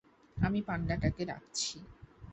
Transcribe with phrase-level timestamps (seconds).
[0.37, 1.75] আমি পান্ডাটাকে রাখছি।